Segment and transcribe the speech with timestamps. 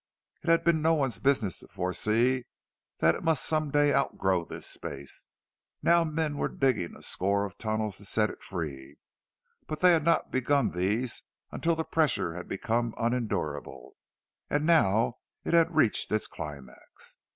[0.41, 2.45] It had been no one's business to foresee
[3.01, 5.27] that it must some day outgrow this space;
[5.83, 8.97] now men were digging a score of tunnels to set it free,
[9.67, 13.95] but they had not begun these until the pressure had become unendurable,
[14.49, 17.17] and now it had reached its climax.